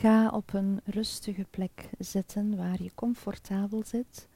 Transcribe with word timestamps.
Ga 0.00 0.28
op 0.28 0.52
een 0.52 0.80
rustige 0.84 1.46
plek 1.50 1.90
zitten 1.98 2.56
waar 2.56 2.82
je 2.82 2.94
comfortabel 2.94 3.82
zit, 3.84 4.28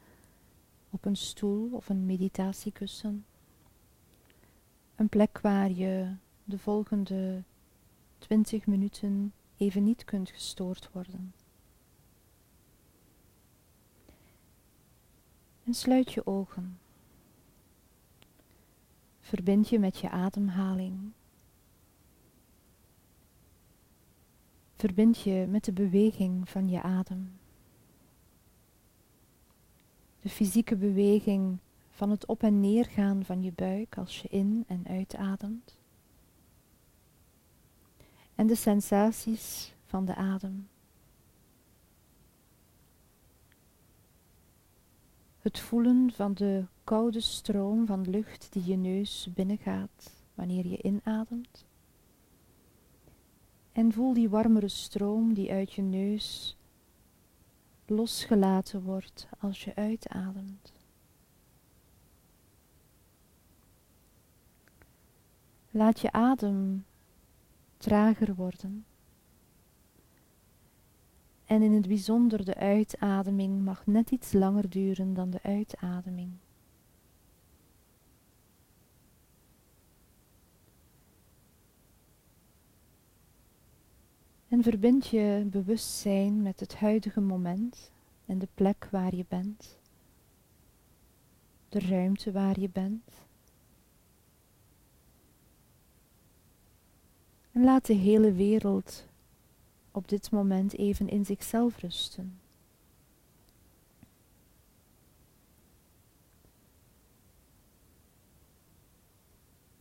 op 0.90 1.04
een 1.04 1.16
stoel 1.16 1.71
of 1.72 1.89
een 1.89 2.07
meditatiekussen. 2.07 3.25
Een 4.95 5.08
plek 5.08 5.40
waar 5.40 5.71
je 5.71 6.14
de 6.45 6.58
volgende 6.58 7.43
20 8.18 8.66
minuten 8.66 9.32
even 9.57 9.85
niet 9.85 10.04
kunt 10.04 10.30
gestoord 10.30 10.90
worden. 10.93 11.35
En 15.64 15.75
sluit 15.75 16.12
je 16.12 16.26
ogen. 16.26 16.79
Verbind 19.21 19.68
je 19.68 19.79
met 19.79 19.99
je 19.99 20.11
ademhaling. 20.11 21.12
Verbind 24.75 25.21
je 25.21 25.46
met 25.49 25.64
de 25.64 25.73
beweging 25.73 26.49
van 26.49 26.69
je 26.69 26.83
adem. 26.83 27.39
De 30.21 30.29
fysieke 30.29 30.77
beweging 30.77 31.59
van 31.91 32.11
het 32.11 32.27
op 32.27 32.42
en 32.42 32.61
neer 32.61 32.84
gaan 32.84 33.25
van 33.25 33.42
je 33.42 33.53
buik 33.53 33.98
als 33.98 34.23
je 34.23 34.28
in 34.28 34.64
en 34.67 34.87
uitademt. 34.87 35.78
En 38.34 38.47
de 38.47 38.55
sensaties 38.55 39.75
van 39.87 40.05
de 40.05 40.14
adem. 40.14 40.69
Het 45.39 45.59
voelen 45.59 46.12
van 46.12 46.34
de 46.34 46.64
koude 46.84 47.20
stroom 47.20 47.86
van 47.86 48.11
lucht 48.11 48.53
die 48.53 48.64
je 48.64 48.77
neus 48.77 49.28
binnengaat 49.34 50.25
wanneer 50.34 50.66
je 50.66 50.83
inademt. 50.83 51.64
En 53.75 53.92
voel 53.92 54.12
die 54.12 54.28
warmere 54.28 54.69
stroom 54.69 55.34
die 55.34 55.53
uit 55.53 55.72
je 55.72 55.83
neus 55.83 56.56
losgelaten 57.86 58.83
wordt 58.83 59.28
als 59.39 59.64
je 59.64 59.75
uitademt. 59.75 60.72
Laat 65.70 66.00
je 66.00 66.12
adem 66.12 66.84
trager 67.77 68.34
worden. 68.34 68.84
En 71.44 71.62
in 71.62 71.72
het 71.72 71.88
bijzonder 71.88 72.44
de 72.44 72.55
uitademing 72.55 73.64
mag 73.64 73.86
net 73.86 74.11
iets 74.11 74.33
langer 74.33 74.70
duren 74.70 75.14
dan 75.14 75.31
de 75.31 75.42
uitademing. 75.42 76.33
En 84.55 84.62
verbind 84.62 85.06
je 85.06 85.47
bewustzijn 85.50 86.42
met 86.42 86.60
het 86.60 86.74
huidige 86.77 87.20
moment 87.20 87.92
en 88.27 88.38
de 88.38 88.48
plek 88.55 88.88
waar 88.91 89.14
je 89.14 89.24
bent, 89.28 89.78
de 91.69 91.78
ruimte 91.78 92.33
waar 92.33 92.60
je 92.60 92.69
bent. 92.69 93.27
En 97.52 97.64
laat 97.64 97.86
de 97.86 97.94
hele 97.94 98.32
wereld 98.32 99.06
op 99.91 100.08
dit 100.08 100.30
moment 100.30 100.78
even 100.78 101.08
in 101.08 101.25
zichzelf 101.25 101.78
rusten. 101.78 102.38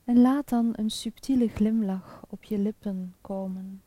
En 0.03 0.21
laat 0.21 0.49
dan 0.49 0.73
een 0.75 0.91
subtiele 0.91 1.47
glimlach 1.47 2.25
op 2.29 2.43
je 2.43 2.57
lippen 2.57 3.15
komen. 3.21 3.81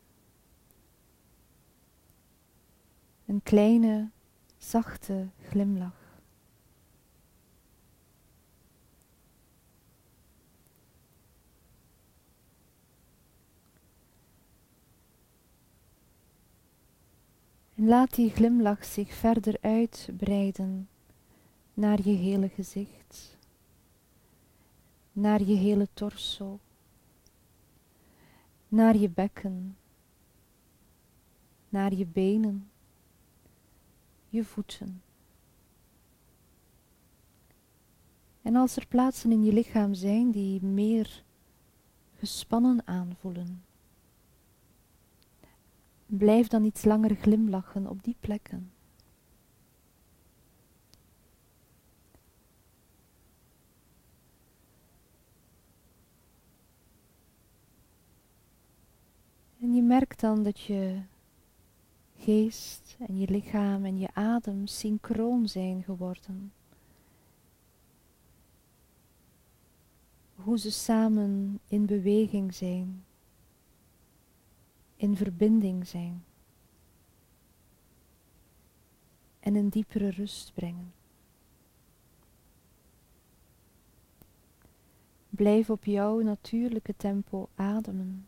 Een 3.26 3.42
kleine, 3.42 4.10
zachte 4.56 5.28
glimlach. 5.48 6.20
En 17.74 17.86
laat 17.86 18.14
die 18.14 18.30
glimlach 18.30 18.84
zich 18.84 19.14
verder 19.14 19.56
uitbreiden 19.60 20.88
naar 21.74 21.98
je 22.02 22.16
hele 22.16 22.48
gezicht, 22.48 23.36
naar 25.12 25.42
je 25.42 25.56
hele 25.56 25.88
torso, 25.94 26.58
naar 28.68 28.96
je 28.96 29.08
bekken, 29.08 29.76
naar 31.68 31.94
je 31.94 32.06
benen, 32.06 32.70
je 34.28 34.44
voeten. 34.44 35.02
En 38.42 38.56
als 38.56 38.76
er 38.76 38.86
plaatsen 38.86 39.32
in 39.32 39.44
je 39.44 39.52
lichaam 39.52 39.94
zijn 39.94 40.30
die 40.30 40.62
meer 40.62 41.24
gespannen 42.14 42.82
aanvoelen, 42.84 43.64
Blijf 46.06 46.48
dan 46.48 46.64
iets 46.64 46.84
langer 46.84 47.14
glimlachen 47.14 47.86
op 47.86 48.04
die 48.04 48.16
plekken. 48.20 48.70
En 59.60 59.74
je 59.74 59.82
merkt 59.82 60.20
dan 60.20 60.42
dat 60.42 60.60
je 60.60 61.00
geest 62.18 62.96
en 63.06 63.18
je 63.18 63.30
lichaam 63.30 63.84
en 63.84 63.98
je 63.98 64.08
adem 64.14 64.66
synchroon 64.66 65.48
zijn 65.48 65.82
geworden. 65.82 66.52
Hoe 70.34 70.58
ze 70.58 70.72
samen 70.72 71.60
in 71.68 71.86
beweging 71.86 72.54
zijn 72.54 73.04
in 74.96 75.16
verbinding 75.16 75.86
zijn 75.86 76.24
en 79.40 79.54
een 79.54 79.68
diepere 79.68 80.10
rust 80.10 80.52
brengen. 80.54 80.92
Blijf 85.28 85.70
op 85.70 85.84
jouw 85.84 86.20
natuurlijke 86.20 86.96
tempo 86.96 87.48
ademen. 87.54 88.26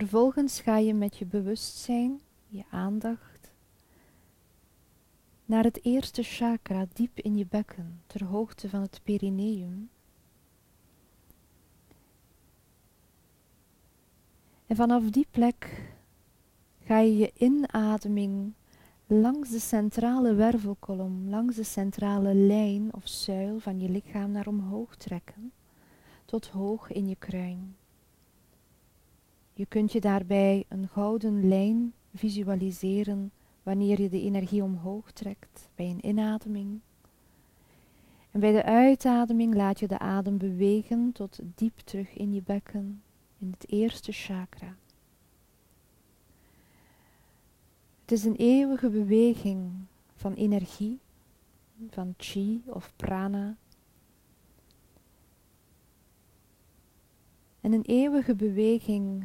Vervolgens 0.00 0.60
ga 0.60 0.78
je 0.78 0.94
met 0.94 1.16
je 1.16 1.26
bewustzijn, 1.26 2.20
je 2.46 2.64
aandacht, 2.70 3.52
naar 5.44 5.64
het 5.64 5.84
eerste 5.84 6.22
chakra 6.22 6.86
diep 6.92 7.18
in 7.18 7.36
je 7.36 7.46
bekken, 7.46 8.02
ter 8.06 8.24
hoogte 8.24 8.68
van 8.68 8.80
het 8.80 9.00
perineum. 9.02 9.90
En 14.66 14.76
vanaf 14.76 15.10
die 15.10 15.26
plek 15.30 15.92
ga 16.84 16.98
je 16.98 17.16
je 17.16 17.32
inademing 17.34 18.52
langs 19.06 19.50
de 19.50 19.60
centrale 19.60 20.34
wervelkolom, 20.34 21.28
langs 21.28 21.56
de 21.56 21.64
centrale 21.64 22.34
lijn 22.34 22.94
of 22.94 23.08
zuil 23.08 23.58
van 23.58 23.80
je 23.80 23.88
lichaam 23.88 24.30
naar 24.30 24.46
omhoog 24.46 24.96
trekken, 24.96 25.52
tot 26.24 26.46
hoog 26.46 26.90
in 26.90 27.08
je 27.08 27.16
kruin. 27.16 27.78
Je 29.60 29.66
kunt 29.66 29.92
je 29.92 30.00
daarbij 30.00 30.64
een 30.68 30.88
gouden 30.88 31.48
lijn 31.48 31.92
visualiseren 32.14 33.32
wanneer 33.62 34.00
je 34.00 34.08
de 34.08 34.20
energie 34.20 34.62
omhoog 34.62 35.12
trekt 35.12 35.68
bij 35.74 35.86
een 35.90 36.06
inademing. 36.06 36.80
En 38.30 38.40
bij 38.40 38.52
de 38.52 38.64
uitademing 38.64 39.54
laat 39.54 39.80
je 39.80 39.88
de 39.88 39.98
adem 39.98 40.38
bewegen 40.38 41.12
tot 41.12 41.38
diep 41.54 41.78
terug 41.78 42.16
in 42.16 42.32
je 42.32 42.42
bekken, 42.42 43.02
in 43.38 43.50
het 43.50 43.70
eerste 43.70 44.12
chakra. 44.12 44.76
Het 48.00 48.12
is 48.12 48.24
een 48.24 48.36
eeuwige 48.36 48.90
beweging 48.90 49.70
van 50.14 50.34
energie, 50.34 50.98
van 51.90 52.14
chi 52.16 52.62
of 52.66 52.92
prana. 52.96 53.56
En 57.60 57.72
een 57.72 57.84
eeuwige 57.84 58.34
beweging 58.34 59.24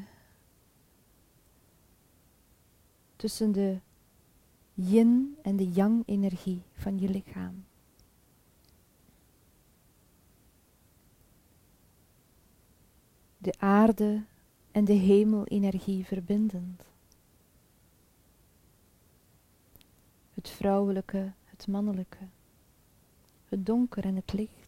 tussen 3.15 3.51
de 3.51 3.79
yin 4.73 5.37
en 5.41 5.55
de 5.55 5.71
yang 5.71 6.03
energie 6.05 6.61
van 6.73 6.99
je 6.99 7.09
lichaam. 7.09 7.63
de 13.45 13.53
aarde 13.57 14.23
en 14.71 14.85
de 14.85 14.93
hemelenergie 14.93 16.05
verbindend. 16.05 16.83
Het 20.33 20.49
vrouwelijke, 20.49 21.31
het 21.43 21.67
mannelijke, 21.67 22.27
het 23.45 23.65
donker 23.65 24.05
en 24.05 24.15
het 24.15 24.33
licht. 24.33 24.64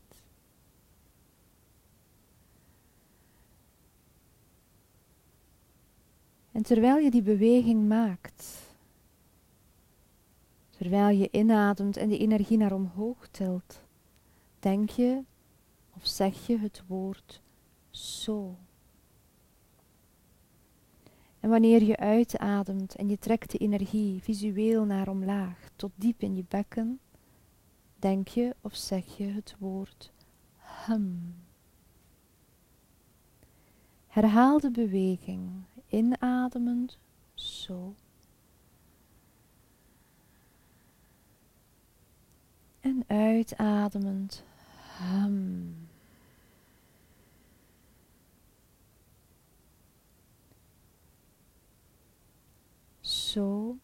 En 6.57 6.63
terwijl 6.63 6.97
je 6.97 7.11
die 7.11 7.21
beweging 7.21 7.87
maakt, 7.87 8.75
terwijl 10.69 11.17
je 11.17 11.29
inademt 11.31 11.97
en 11.97 12.09
die 12.09 12.17
energie 12.17 12.57
naar 12.57 12.71
omhoog 12.71 13.27
tilt, 13.27 13.81
denk 14.59 14.89
je 14.89 15.23
of 15.95 16.07
zeg 16.07 16.47
je 16.47 16.57
het 16.57 16.83
woord 16.87 17.41
zo. 17.89 18.55
En 21.39 21.49
wanneer 21.49 21.83
je 21.83 21.97
uitademt 21.97 22.95
en 22.95 23.09
je 23.09 23.17
trekt 23.19 23.51
de 23.51 23.57
energie 23.57 24.21
visueel 24.21 24.85
naar 24.85 25.07
omlaag 25.07 25.69
tot 25.75 25.91
diep 25.95 26.21
in 26.21 26.35
je 26.35 26.45
bekken, 26.47 26.99
denk 27.95 28.27
je 28.27 28.55
of 28.61 28.75
zeg 28.75 29.17
je 29.17 29.25
het 29.25 29.55
woord 29.59 30.11
hum. 30.85 31.35
Herhaal 34.07 34.59
de 34.59 34.71
beweging, 34.71 35.49
inademend 35.89 36.97
zo. 37.33 37.95
En 42.79 43.03
uitademend 43.07 44.43
hum. 44.97 45.87
Zo. 53.01 53.77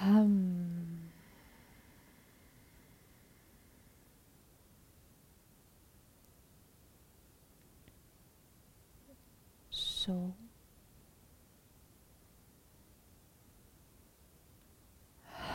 Hum. 0.00 0.63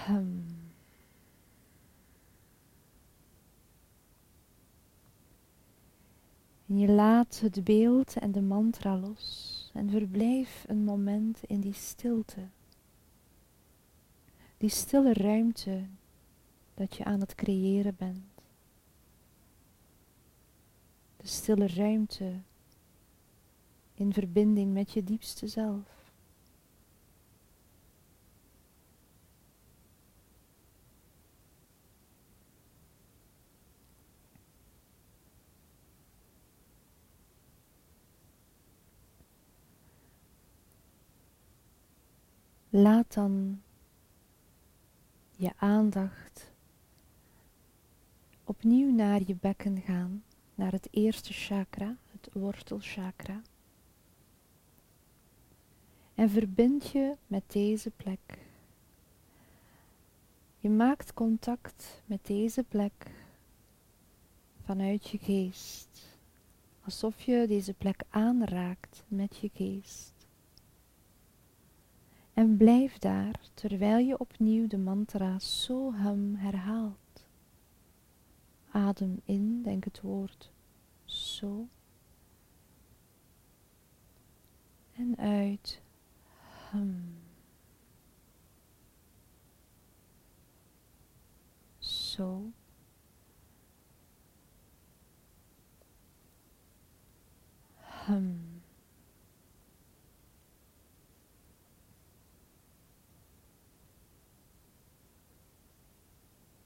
En 0.07 0.47
je 6.65 6.87
laat 6.87 7.39
het 7.39 7.63
beeld 7.63 8.15
en 8.15 8.31
de 8.31 8.41
mantra 8.41 8.97
los 8.97 9.69
en 9.73 9.89
verblijf 9.89 10.65
een 10.67 10.83
moment 10.83 11.43
in 11.43 11.59
die 11.59 11.73
stilte. 11.73 12.47
Die 14.57 14.69
stille 14.69 15.13
ruimte 15.13 15.85
dat 16.73 16.95
je 16.95 17.03
aan 17.03 17.19
het 17.19 17.35
creëren 17.35 17.95
bent. 17.95 18.41
De 21.17 21.27
stille 21.27 21.67
ruimte 21.67 22.41
in 23.99 24.13
verbinding 24.13 24.73
met 24.73 24.91
je 24.91 25.03
diepste 25.03 25.47
zelf. 25.47 26.11
Laat 42.69 43.13
dan 43.13 43.61
je 45.31 45.51
aandacht 45.57 46.51
opnieuw 48.43 48.91
naar 48.91 49.21
je 49.25 49.35
bekken 49.35 49.81
gaan, 49.81 50.23
naar 50.55 50.71
het 50.71 50.87
eerste 50.91 51.33
chakra, 51.33 51.97
het 52.11 52.29
wortelchakra. 52.33 53.41
En 56.19 56.29
verbind 56.29 56.89
je 56.89 57.15
met 57.27 57.43
deze 57.47 57.89
plek. 57.89 58.39
Je 60.57 60.69
maakt 60.69 61.13
contact 61.13 62.01
met 62.05 62.25
deze 62.25 62.63
plek 62.63 63.11
vanuit 64.63 65.09
je 65.09 65.17
geest, 65.17 66.17
alsof 66.83 67.21
je 67.21 67.47
deze 67.47 67.73
plek 67.73 68.03
aanraakt 68.09 69.03
met 69.07 69.37
je 69.37 69.49
geest. 69.53 70.13
En 72.33 72.57
blijf 72.57 72.97
daar 72.97 73.39
terwijl 73.53 73.97
je 74.05 74.19
opnieuw 74.19 74.67
de 74.67 74.77
mantra 74.77 75.39
Soham 75.39 76.35
herhaalt. 76.35 77.25
Adem 78.71 79.21
in, 79.25 79.61
denk 79.63 79.83
het 79.83 80.01
woord 80.01 80.51
zo. 81.05 81.67
En 84.95 85.17
uit. 85.17 85.81
Hum. 86.71 87.17
Zo. 91.79 92.51
Hum. 98.05 98.61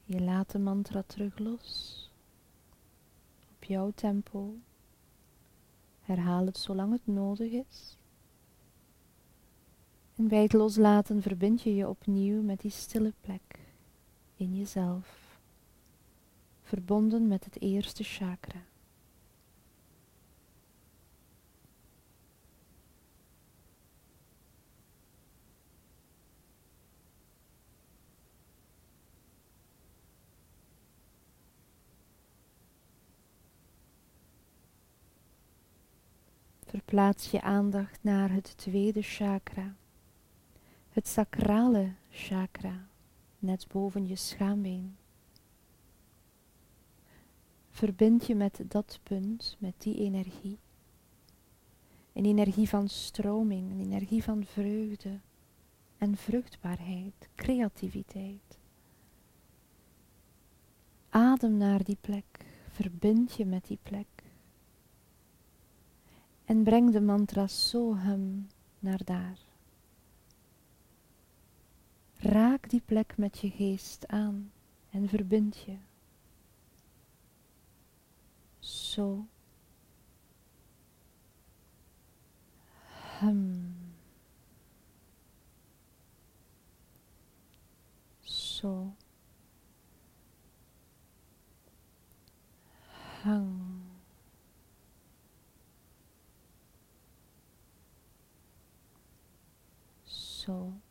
Je 0.06 0.22
laat 0.22 0.52
de 0.52 0.60
mantra 0.60 1.02
terug 1.02 1.40
los. 1.40 2.12
Op 3.56 3.64
jouw 3.64 3.92
tempo. 3.92 4.56
Herhaal 6.02 6.46
het 6.46 6.58
zolang 6.58 6.92
het 6.92 7.08
nodig 7.08 7.52
is. 7.52 7.98
En 10.16 10.28
bij 10.28 10.42
het 10.42 10.54
loslaten 10.54 11.22
verbind 11.22 11.62
je 11.62 11.76
je 11.76 11.90
opnieuw 11.90 12.42
met 12.42 12.62
die 12.62 12.72
stille 12.72 13.14
plek 13.22 13.60
in 14.36 14.56
jezelf, 14.56 15.38
verbonden 16.62 17.28
met 17.28 17.46
het 17.46 17.62
eerste 17.62 18.04
chakra. 18.04 18.62
Verplaats 36.66 37.32
je 37.32 37.42
aandacht 37.42 38.00
naar 38.02 38.32
het 38.32 38.58
tweede 38.58 39.02
chakra, 39.02 39.76
het 40.94 41.08
sacrale 41.08 41.94
chakra, 42.10 42.88
net 43.40 43.68
boven 43.68 44.08
je 44.08 44.16
schaambeen. 44.16 44.96
Verbind 47.70 48.26
je 48.26 48.36
met 48.36 48.64
dat 48.68 49.00
punt, 49.04 49.56
met 49.60 49.74
die 49.78 49.98
energie. 49.98 50.58
Een 52.14 52.26
energie 52.26 52.70
van 52.70 52.90
stroming, 52.90 53.72
een 53.72 53.80
energie 53.80 54.24
van 54.24 54.46
vreugde 54.46 55.20
en 55.98 56.18
vruchtbaarheid, 56.18 57.30
creativiteit. 57.36 58.58
Adem 61.10 61.58
naar 61.58 61.84
die 61.84 61.98
plek, 62.02 62.46
verbind 62.70 63.34
je 63.34 63.46
met 63.46 63.68
die 63.68 63.80
plek 63.84 64.08
en 66.46 66.64
breng 66.64 66.92
de 66.92 67.02
mantra 67.02 67.48
Soham 67.48 68.48
naar 68.80 69.02
daar. 69.04 69.53
Raak 72.24 72.70
die 72.70 72.82
plek 72.86 73.18
met 73.18 73.40
je 73.40 73.50
geest 73.50 74.08
aan 74.08 74.52
en 74.90 75.10
verbind 75.10 75.58
je. 75.58 75.78
Zo. 78.60 79.26
Zo. 88.22 88.96
Hang. 93.24 93.84
zo. 100.44 100.83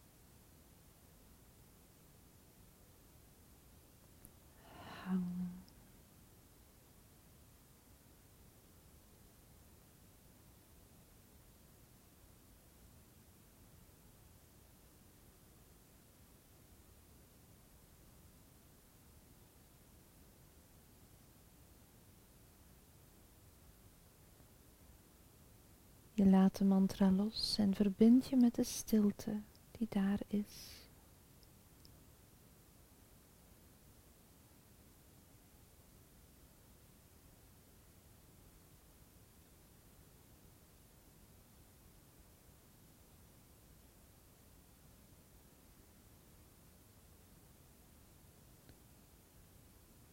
Je 26.22 26.28
laat 26.28 26.58
de 26.58 26.64
mantra 26.64 27.10
los 27.10 27.56
en 27.58 27.74
verbind 27.74 28.26
je 28.26 28.36
met 28.36 28.54
de 28.54 28.64
stilte 28.64 29.40
die 29.70 29.86
daar 29.90 30.20
is. 30.26 30.70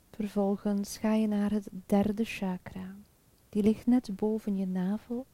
Vervolgens 0.10 0.98
ga 0.98 1.14
je 1.14 1.28
naar 1.28 1.52
het 1.52 1.70
derde 1.86 2.24
chakra. 2.24 2.96
Die 3.50 3.64
ligt 3.64 3.86
net 3.86 4.16
boven 4.16 4.58
je 4.58 4.68
navel 4.68 5.26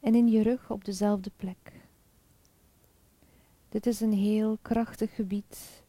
en 0.00 0.14
in 0.14 0.28
je 0.28 0.42
rug 0.42 0.70
op 0.70 0.84
dezelfde 0.84 1.30
plek. 1.36 1.72
Dit 3.68 3.86
is 3.86 4.00
een 4.00 4.12
heel 4.12 4.58
krachtig 4.62 5.14
gebied 5.14 5.82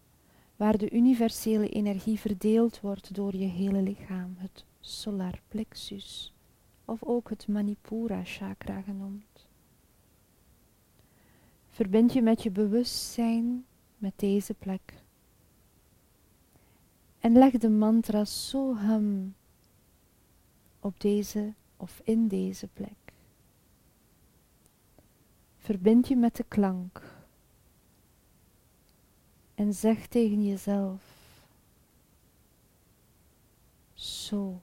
waar 0.55 0.77
de 0.77 0.91
universele 0.91 1.69
energie 1.69 2.19
verdeeld 2.19 2.81
wordt 2.81 3.13
door 3.15 3.35
je 3.35 3.47
hele 3.47 3.81
lichaam, 3.81 4.35
het 4.37 4.65
solar 4.79 5.41
plexus, 5.47 6.33
of 6.85 7.03
ook 7.03 7.29
het 7.29 7.47
Manipura 7.47 8.23
chakra 8.23 8.81
genoemd. 8.81 9.47
Verbind 11.69 12.13
je 12.13 12.21
met 12.21 12.43
je 12.43 12.51
bewustzijn 12.51 13.65
met 13.97 14.13
deze 14.15 14.53
plek. 14.53 14.93
En 17.19 17.31
leg 17.31 17.51
de 17.51 17.69
mantra 17.69 18.25
Soham 18.25 19.33
op 20.79 20.99
deze 20.99 21.53
of 21.77 22.01
in 22.03 22.27
deze 22.27 22.67
plek. 22.67 23.08
Verbind 25.69 26.07
je 26.07 26.15
met 26.15 26.35
de 26.35 26.45
klank 26.47 27.01
en 29.55 29.73
zeg 29.73 30.07
tegen 30.07 30.43
jezelf: 30.43 31.01
Zo. 33.93 34.61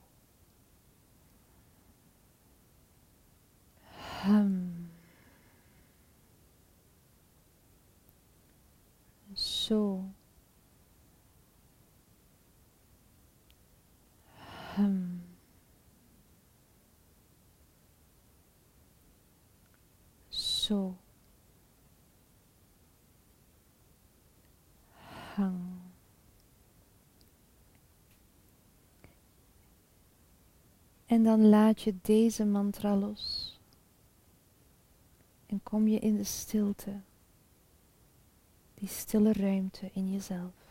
Zo. 20.67 20.97
Hang. 25.35 25.81
En 31.07 31.25
dan 31.25 31.49
laat 31.49 31.83
je 31.83 31.95
deze 32.03 32.45
mantra 32.45 32.97
los. 32.97 33.55
En 35.47 35.63
kom 35.63 35.89
je 35.89 35.99
in 35.99 36.17
de 36.17 36.25
stilte. 36.25 37.01
Die 38.75 38.89
stille 38.89 39.33
ruimte 39.33 39.91
in 39.93 40.13
jezelf. 40.13 40.66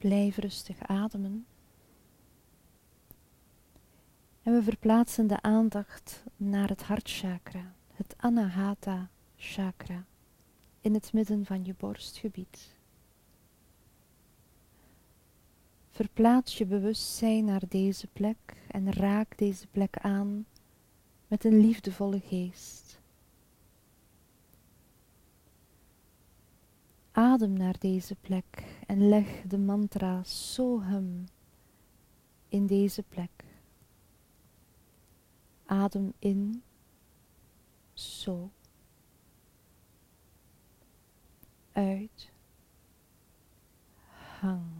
Blijf 0.00 0.36
rustig 0.36 0.82
ademen. 0.82 1.46
En 4.42 4.52
we 4.52 4.62
verplaatsen 4.62 5.26
de 5.26 5.42
aandacht 5.42 6.24
naar 6.36 6.68
het 6.68 6.82
hartchakra, 6.82 7.74
het 7.94 8.14
Anahata 8.16 9.08
chakra, 9.36 10.04
in 10.80 10.94
het 10.94 11.12
midden 11.12 11.44
van 11.44 11.64
je 11.64 11.74
borstgebied. 11.78 12.76
Verplaats 15.90 16.58
je 16.58 16.66
bewustzijn 16.66 17.44
naar 17.44 17.62
deze 17.68 18.06
plek 18.06 18.56
en 18.68 18.92
raak 18.92 19.38
deze 19.38 19.66
plek 19.66 19.96
aan 19.98 20.46
met 21.26 21.44
een 21.44 21.60
liefdevolle 21.60 22.20
geest. 22.20 22.99
Adem 27.12 27.52
naar 27.52 27.78
deze 27.78 28.14
plek 28.14 28.76
en 28.86 29.08
leg 29.08 29.42
de 29.46 29.58
mantra 29.58 30.22
Soham 30.22 31.24
in 32.48 32.66
deze 32.66 33.02
plek. 33.02 33.44
Adem 35.66 36.12
in, 36.18 36.62
So. 37.94 38.50
Uit, 41.72 42.32
Hang. 44.40 44.72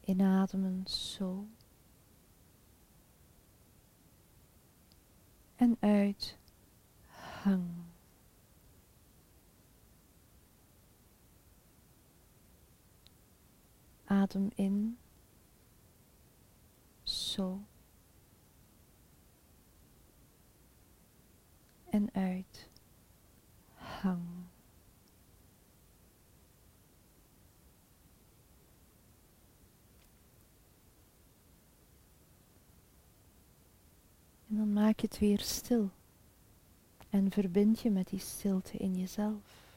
Inademen, 0.00 0.82
So. 0.86 1.46
En 5.56 5.76
uit, 5.80 6.38
Hang. 7.42 7.87
Adem 14.08 14.50
in. 14.54 14.98
Zo. 17.02 17.60
En 21.90 22.08
uit. 22.12 22.70
Hang. 23.74 24.46
En 34.48 34.56
dan 34.56 34.72
maak 34.72 35.00
je 35.00 35.06
het 35.06 35.18
weer 35.18 35.40
stil. 35.40 35.90
En 37.10 37.30
verbind 37.30 37.80
je 37.80 37.90
met 37.90 38.08
die 38.08 38.18
stilte 38.18 38.76
in 38.76 38.96
jezelf. 38.96 39.76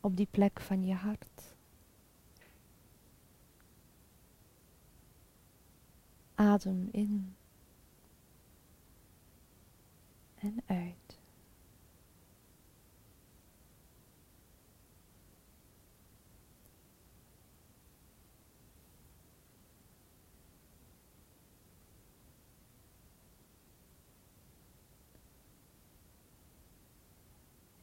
Op 0.00 0.16
die 0.16 0.28
plek 0.30 0.60
van 0.60 0.84
je 0.84 0.94
hart. 0.94 1.55
Adem 6.36 6.88
in 6.92 7.34
en 10.34 10.62
uit. 10.66 11.06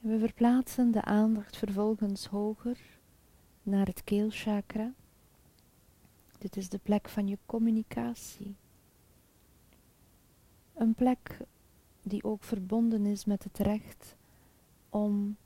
we 0.03 0.19
verplaatsen 0.19 0.91
de 0.91 1.01
aandacht 1.01 1.57
vervolgens 1.57 2.25
hoger 2.25 2.77
naar 3.63 3.85
het 3.85 4.03
keelchakra. 4.03 4.93
Dit 6.43 6.57
is 6.57 6.69
de 6.69 6.77
plek 6.77 7.09
van 7.09 7.27
je 7.27 7.37
communicatie. 7.45 8.55
Een 10.73 10.93
plek 10.93 11.37
die 12.01 12.23
ook 12.23 12.43
verbonden 12.43 13.05
is 13.05 13.25
met 13.25 13.43
het 13.43 13.57
recht 13.57 14.15
om 14.89 15.37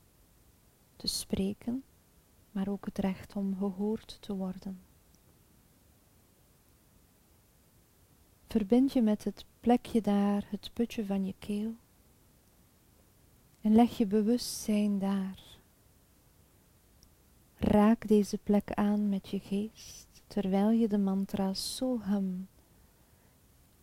te 0.96 1.06
spreken, 1.06 1.82
maar 2.50 2.68
ook 2.68 2.84
het 2.84 2.98
recht 2.98 3.36
om 3.36 3.56
gehoord 3.56 4.18
te 4.20 4.34
worden. 4.34 4.80
Verbind 8.46 8.92
je 8.92 9.02
met 9.02 9.24
het 9.24 9.44
plekje 9.60 10.00
daar, 10.00 10.46
het 10.50 10.70
putje 10.72 11.04
van 11.04 11.24
je 11.24 11.34
keel, 11.38 11.74
en 13.60 13.74
leg 13.74 13.98
je 13.98 14.06
bewustzijn 14.06 14.98
daar. 14.98 15.42
Raak 17.56 18.08
deze 18.08 18.38
plek 18.38 18.72
aan 18.72 19.08
met 19.08 19.28
je 19.28 19.38
geest 19.38 20.07
terwijl 20.28 20.70
je 20.70 20.88
de 20.88 20.98
mantra 20.98 21.54
Soham 21.54 22.48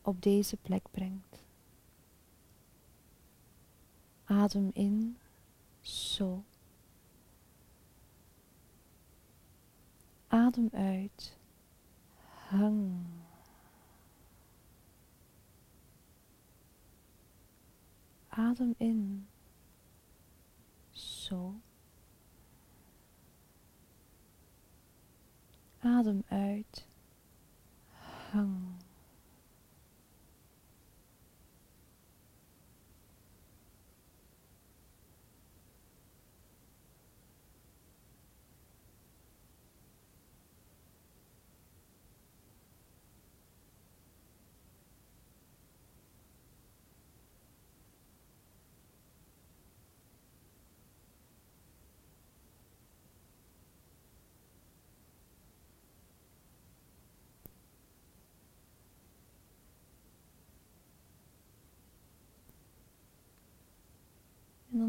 op 0.02 0.22
deze 0.22 0.58
plek 0.58 0.84
brengt. 0.92 1.44
Adem 4.24 4.70
in, 4.74 5.18
So. 5.82 6.44
Adem 10.28 10.70
uit, 10.74 11.38
Hang. 12.48 13.06
Adem 18.30 18.74
in, 18.78 19.28
So. 20.92 21.56
Adem 25.86 26.24
uit. 26.30 26.88
Hang. 28.32 28.75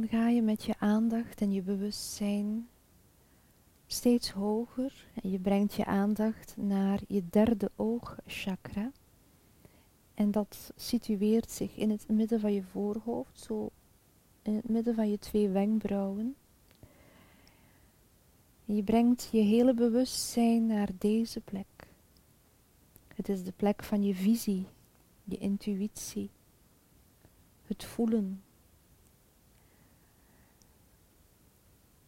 Ga 0.08 0.28
je 0.28 0.42
met 0.42 0.64
je 0.64 0.74
aandacht 0.78 1.40
en 1.40 1.52
je 1.52 1.62
bewustzijn 1.62 2.68
steeds 3.86 4.30
hoger 4.30 5.06
en 5.22 5.30
je 5.30 5.38
brengt 5.38 5.74
je 5.74 5.84
aandacht 5.84 6.56
naar 6.56 7.00
je 7.08 7.22
derde 7.30 7.70
oogchakra. 7.76 8.92
En 10.14 10.30
dat 10.30 10.72
situeert 10.76 11.50
zich 11.50 11.76
in 11.76 11.90
het 11.90 12.08
midden 12.08 12.40
van 12.40 12.52
je 12.52 12.62
voorhoofd, 12.62 13.40
zo 13.40 13.70
in 14.42 14.54
het 14.54 14.68
midden 14.68 14.94
van 14.94 15.10
je 15.10 15.18
twee 15.18 15.48
wenkbrauwen. 15.48 16.36
En 18.66 18.74
je 18.74 18.82
brengt 18.82 19.28
je 19.32 19.40
hele 19.40 19.74
bewustzijn 19.74 20.66
naar 20.66 20.88
deze 20.98 21.40
plek. 21.40 21.66
Het 23.14 23.28
is 23.28 23.44
de 23.44 23.52
plek 23.56 23.82
van 23.82 24.02
je 24.02 24.14
visie, 24.14 24.66
je 25.24 25.38
intuïtie, 25.38 26.30
het 27.66 27.84
voelen, 27.84 28.42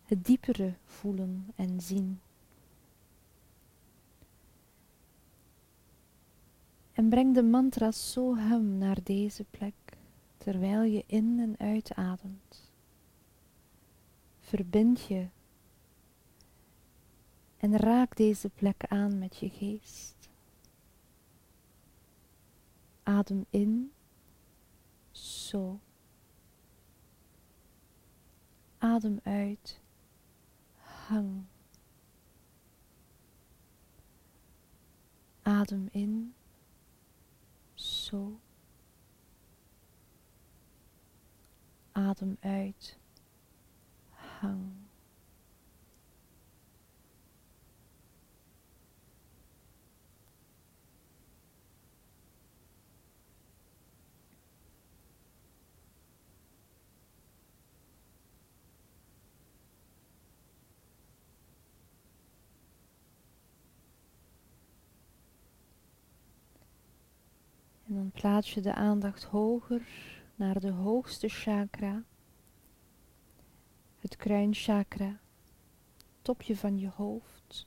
het 0.08 0.24
diepere 0.24 0.74
voelen 0.84 1.52
en 1.54 1.80
zien. 1.80 2.20
En 6.92 7.08
breng 7.08 7.34
de 7.34 7.42
mantra 7.42 7.90
Soham 7.90 8.78
naar 8.78 8.98
deze 9.02 9.44
plek, 9.50 9.74
terwijl 10.36 10.82
je 10.82 11.04
in 11.06 11.38
en 11.40 11.54
uitademt. 11.58 12.72
Verbind 14.40 15.00
je 15.06 15.28
en 17.56 17.76
raak 17.76 18.16
deze 18.16 18.48
plek 18.48 18.84
aan 18.86 19.18
met 19.18 19.36
je 19.36 19.48
geest. 19.48 20.28
Adem 23.02 23.44
in, 23.50 23.92
zo. 25.10 25.78
Adem 28.78 29.20
uit 29.22 29.80
hang. 31.08 31.46
Adem 35.42 35.88
in, 35.92 36.34
zo. 37.74 38.40
Adem 41.92 42.36
uit, 42.40 42.98
hang. 44.10 44.88
En 67.88 67.97
plaats 68.10 68.54
je 68.54 68.60
de 68.60 68.74
aandacht 68.74 69.24
hoger 69.24 69.88
naar 70.34 70.60
de 70.60 70.70
hoogste 70.70 71.28
chakra, 71.28 72.02
het 73.98 74.16
kruinchakra, 74.16 75.20
topje 76.22 76.56
van 76.56 76.78
je 76.78 76.88
hoofd, 76.88 77.66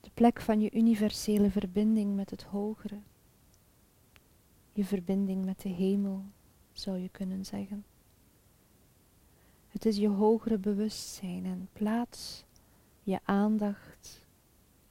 de 0.00 0.10
plek 0.14 0.40
van 0.40 0.60
je 0.60 0.70
universele 0.70 1.50
verbinding 1.50 2.14
met 2.14 2.30
het 2.30 2.42
hogere, 2.42 2.98
je 4.72 4.84
verbinding 4.84 5.44
met 5.44 5.60
de 5.60 5.68
hemel, 5.68 6.24
zou 6.72 6.98
je 6.98 7.08
kunnen 7.08 7.44
zeggen. 7.44 7.84
Het 9.68 9.86
is 9.86 9.96
je 9.96 10.08
hogere 10.08 10.58
bewustzijn 10.58 11.44
en 11.44 11.68
plaats 11.72 12.44
je 13.02 13.20
aandacht 13.24 14.26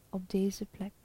op 0.10 0.30
deze 0.30 0.66
plek. 0.66 0.97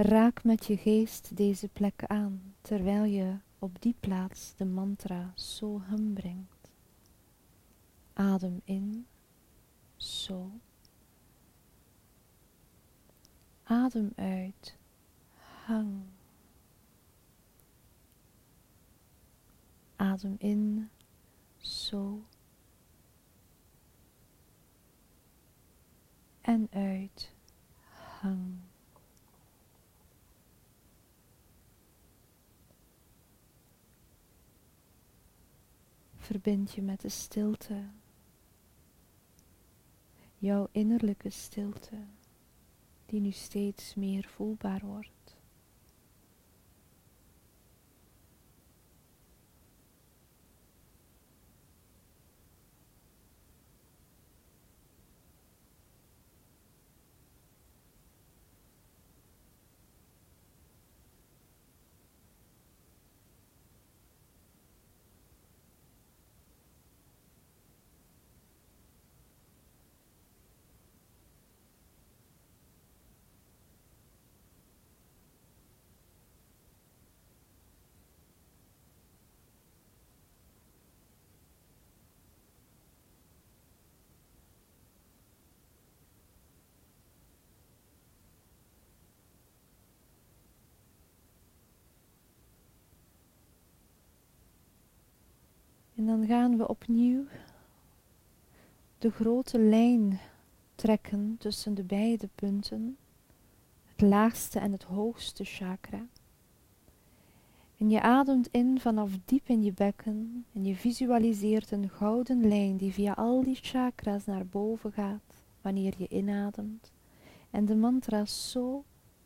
Raak 0.00 0.44
met 0.44 0.66
je 0.66 0.76
geest 0.76 1.36
deze 1.36 1.68
plek 1.68 2.04
aan, 2.06 2.54
terwijl 2.60 3.04
je 3.04 3.36
op 3.58 3.82
die 3.82 3.94
plaats 4.00 4.54
de 4.54 4.64
mantra 4.64 5.32
Soham 5.34 6.12
brengt. 6.12 6.70
Adem 8.12 8.60
in, 8.64 9.06
zo. 9.96 10.50
Adem 13.62 14.12
uit, 14.16 14.76
hang. 15.64 16.02
Adem 19.96 20.36
in, 20.38 20.90
zo. 21.56 22.22
En 26.40 26.68
uit, 26.70 27.32
hang. 28.20 28.67
Verbind 36.28 36.72
je 36.72 36.82
met 36.82 37.00
de 37.00 37.08
stilte, 37.08 37.84
jouw 40.38 40.68
innerlijke 40.72 41.30
stilte, 41.30 41.96
die 43.06 43.20
nu 43.20 43.30
steeds 43.30 43.94
meer 43.94 44.24
voelbaar 44.24 44.80
wordt. 44.84 45.17
En 95.98 96.06
dan 96.06 96.26
gaan 96.26 96.56
we 96.56 96.68
opnieuw 96.68 97.24
de 98.98 99.10
grote 99.10 99.58
lijn 99.58 100.20
trekken 100.74 101.36
tussen 101.38 101.74
de 101.74 101.82
beide 101.82 102.28
punten, 102.34 102.96
het 103.84 104.00
laagste 104.00 104.58
en 104.58 104.72
het 104.72 104.82
hoogste 104.82 105.44
chakra. 105.44 106.06
En 107.76 107.90
je 107.90 108.02
ademt 108.02 108.48
in 108.50 108.80
vanaf 108.80 109.10
diep 109.24 109.48
in 109.48 109.62
je 109.62 109.72
bekken 109.72 110.44
en 110.52 110.64
je 110.64 110.74
visualiseert 110.74 111.70
een 111.70 111.88
gouden 111.88 112.48
lijn 112.48 112.76
die 112.76 112.92
via 112.92 113.12
al 113.12 113.42
die 113.42 113.58
chakras 113.60 114.24
naar 114.24 114.46
boven 114.46 114.92
gaat 114.92 115.42
wanneer 115.60 115.94
je 115.96 116.08
inademt 116.08 116.92
en 117.50 117.64
de 117.64 117.76
mantra 117.76 118.24
zo 118.24 118.84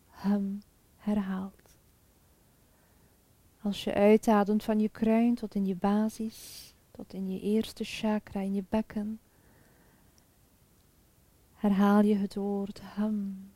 hum 0.08 0.62
herhaalt. 0.96 1.61
Als 3.62 3.84
je 3.84 3.94
uitademt 3.94 4.64
van 4.64 4.80
je 4.80 4.88
kruin 4.88 5.34
tot 5.34 5.54
in 5.54 5.66
je 5.66 5.74
basis, 5.74 6.72
tot 6.90 7.12
in 7.12 7.30
je 7.30 7.40
eerste 7.40 7.84
chakra 7.84 8.40
in 8.40 8.54
je 8.54 8.64
bekken, 8.68 9.20
herhaal 11.54 12.02
je 12.02 12.14
het 12.14 12.34
woord 12.34 12.80
ham. 12.80 13.50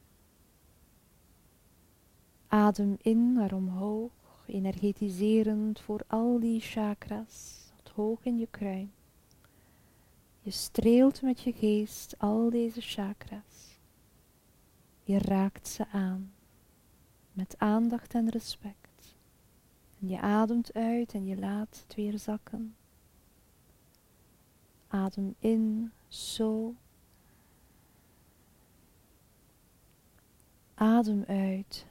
Adem 2.49 2.97
in 3.03 3.33
naar 3.33 3.53
omhoog, 3.53 4.13
energetiserend 4.47 5.81
voor 5.81 6.01
al 6.07 6.41
die 6.41 6.61
chakras, 6.61 7.59
tot 7.83 7.95
hoog 7.95 8.25
in 8.25 8.39
je 8.39 8.49
kruin. 8.51 8.93
Je 10.41 10.51
streelt 10.51 11.23
met 11.23 11.41
je 11.41 11.53
geest 11.53 12.15
al 12.19 12.51
deze 12.51 12.81
chakras. 12.81 13.79
Je 15.03 15.19
raakt 15.19 15.69
ze 15.69 15.87
aan 15.89 16.33
met 17.33 17.55
aandacht 17.59 18.15
en 18.15 18.29
respect. 18.29 18.86
Je 20.07 20.21
ademt 20.21 20.75
uit 20.75 21.13
en 21.13 21.27
je 21.27 21.37
laat 21.37 21.83
het 21.87 21.95
weer 21.95 22.19
zakken. 22.19 22.77
Adem 24.89 25.35
in, 25.39 25.93
zo. 26.09 26.75
Adem 30.75 31.25
uit. 31.25 31.87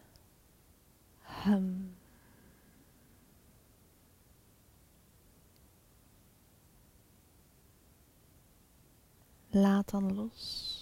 Hum. 1.22 1.96
Laat 9.50 9.90
dan 9.90 10.14
los. 10.14 10.74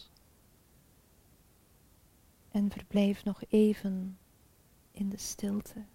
En 2.52 2.72
verblijf 2.72 3.24
nog 3.24 3.43
even 3.50 4.17
in 4.91 5.10
de 5.10 5.17
stilte. 5.17 5.86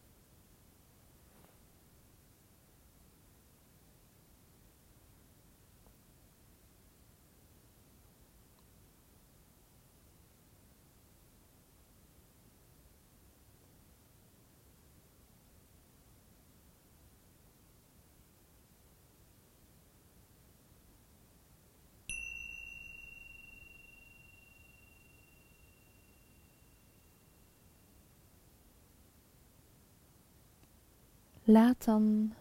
Laat 31.51 31.85
dan 31.85 32.33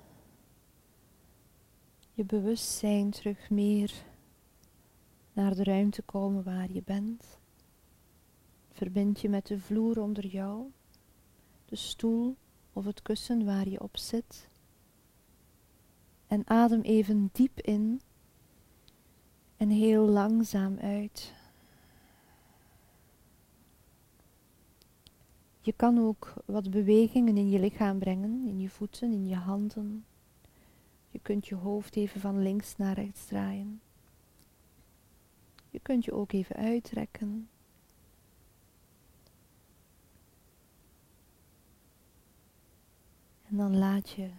je 2.12 2.26
bewustzijn 2.26 3.12
terug 3.12 3.50
meer 3.50 3.94
naar 5.34 5.56
de 5.56 5.64
ruimte 5.64 6.02
komen 6.02 6.44
waar 6.44 6.72
je 6.72 6.82
bent. 6.86 7.40
Verbind 8.72 9.20
je 9.20 9.30
met 9.30 9.48
de 9.48 9.60
vloer 9.60 10.00
onder 10.02 10.26
jou, 10.26 10.72
de 11.66 11.76
stoel 11.76 12.36
of 12.74 12.86
het 12.86 13.02
kussen 13.02 13.46
waar 13.46 13.70
je 13.70 13.82
op 13.82 13.98
zit. 13.98 14.50
En 16.28 16.48
adem 16.48 16.82
even 16.82 17.30
diep 17.32 17.60
in 17.60 18.02
en 19.58 19.70
heel 19.70 20.08
langzaam 20.08 20.78
uit. 20.78 21.34
Je 25.68 25.74
kan 25.74 26.00
ook 26.00 26.34
wat 26.46 26.70
bewegingen 26.70 27.38
in 27.38 27.50
je 27.50 27.60
lichaam 27.60 28.00
brengen, 28.00 28.46
in 28.46 28.60
je 28.60 28.70
voeten, 28.70 29.12
in 29.12 29.28
je 29.28 29.36
handen. 29.36 30.06
Je 31.10 31.20
kunt 31.20 31.48
je 31.48 31.56
hoofd 31.56 31.96
even 31.96 32.22
van 32.22 32.42
links 32.42 32.78
naar 32.78 32.94
rechts 32.94 33.26
draaien. 33.26 33.82
Je 35.70 35.80
kunt 35.80 36.06
je 36.06 36.14
ook 36.14 36.32
even 36.32 36.56
uitrekken. 36.56 37.50
En 43.50 43.58
dan 43.58 43.78
laat 43.78 44.10
je 44.10 44.30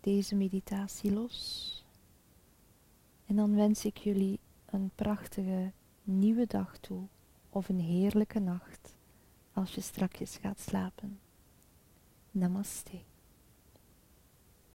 deze 0.00 0.34
meditatie 0.34 1.12
los. 1.12 1.84
En 3.26 3.36
dan 3.36 3.54
wens 3.54 3.84
ik 3.84 3.96
jullie 3.96 4.38
een 4.66 4.90
prachtige 4.94 5.72
nieuwe 6.02 6.46
dag 6.46 6.78
toe 6.78 7.02
of 7.50 7.68
een 7.68 7.80
heerlijke 7.80 8.38
nacht 8.38 8.77
als 9.58 9.74
je 9.74 9.80
strakjes 9.80 10.36
gaat 10.36 10.60
slapen. 10.60 11.20
Namaste. 12.30 13.00